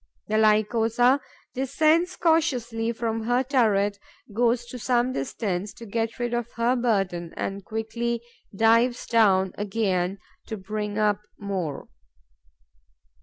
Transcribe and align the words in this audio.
The 0.29 0.39
Lycosa 0.39 1.19
descends 1.53 2.15
cautiously 2.15 2.91
from 2.91 3.21
her 3.25 3.43
turret, 3.43 3.99
goes 4.33 4.65
to 4.65 4.79
some 4.79 5.13
distance 5.13 5.75
to 5.75 5.85
get 5.85 6.17
rid 6.17 6.33
of 6.33 6.53
her 6.53 6.75
burden 6.75 7.35
and 7.37 7.63
quickly 7.63 8.19
dives 8.51 9.05
down 9.05 9.53
again 9.59 10.17
to 10.47 10.57
bring 10.57 10.97
up 10.97 11.19
more. 11.37 11.87